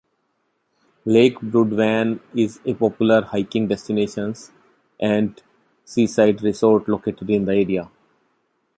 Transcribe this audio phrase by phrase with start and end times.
[1.05, 4.51] Lake Burudvann is a popular hiking destinations
[4.99, 5.43] and
[5.85, 7.87] seaside resort located in the area.